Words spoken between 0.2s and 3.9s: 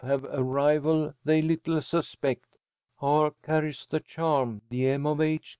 a rival they little suspect. R. carries